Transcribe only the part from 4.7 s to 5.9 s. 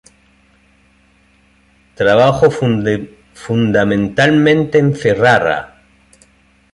en Ferrara.